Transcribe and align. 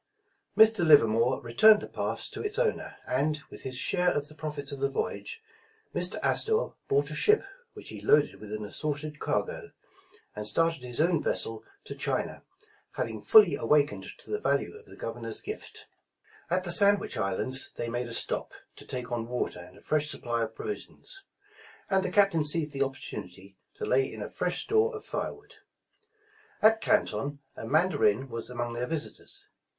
Mr. 0.57 0.83
Livermore 0.83 1.39
returned 1.43 1.79
the 1.79 1.87
Pass 1.87 2.27
to 2.31 2.41
its 2.41 2.57
owner, 2.57 2.97
and 3.07 3.41
with 3.51 3.61
his 3.61 3.77
share 3.77 4.09
of 4.09 4.29
the 4.29 4.33
profits 4.33 4.71
of 4.71 4.79
the 4.79 4.89
voyage, 4.89 5.43
Mr. 5.93 6.17
Astor 6.23 6.55
133 6.55 6.55
The 6.55 6.65
Original 6.65 6.65
John 6.65 6.71
Jacob 6.73 6.77
Astor 6.81 6.81
bought 6.89 7.11
a 7.11 7.21
ship, 7.21 7.43
which 7.73 7.89
he 7.89 8.01
loaded 8.01 8.39
with 8.39 8.51
an 8.51 8.65
assorted 8.65 9.19
cargo, 9.19 9.71
and 10.35 10.47
started 10.47 10.81
his 10.81 10.99
own 10.99 11.21
vessel 11.21 11.63
to 11.83 11.93
China, 11.93 12.43
having 12.93 13.21
fully 13.21 13.53
awakened 13.55 14.07
to 14.17 14.31
the 14.31 14.39
value 14.41 14.73
of 14.73 14.85
the 14.87 14.95
Governor's 14.95 15.39
gift. 15.39 15.85
At 16.49 16.63
the 16.63 16.71
Sandwich 16.71 17.15
Islands 17.15 17.69
they 17.75 17.87
made 17.87 18.07
a 18.07 18.13
stop, 18.15 18.53
to 18.77 18.85
take 18.87 19.11
on 19.11 19.27
water 19.27 19.59
and 19.59 19.77
a 19.77 19.81
fresh 19.81 20.09
supply 20.09 20.41
of 20.41 20.55
provisions, 20.55 21.21
and 21.91 22.03
the 22.03 22.09
Cap 22.11 22.31
tain 22.31 22.43
seized 22.43 22.71
the 22.73 22.81
opportunity 22.81 23.55
to 23.75 23.85
lay 23.85 24.11
in 24.11 24.23
a 24.23 24.29
fresh 24.31 24.63
store 24.63 24.95
of 24.97 25.05
fire 25.05 25.35
wood. 25.35 25.57
At 26.59 26.81
Canton, 26.81 27.41
a 27.55 27.67
mandarin 27.67 28.29
was 28.29 28.49
among 28.49 28.73
their 28.73 28.87
visitors. 28.87 29.45